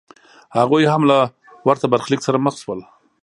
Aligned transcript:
هغوی 0.57 0.83
هم 0.91 1.01
له 1.11 1.17
ورته 1.67 1.85
برخلیک 1.93 2.21
سره 2.27 2.37
مخ 2.45 2.55
شول. 2.63 2.79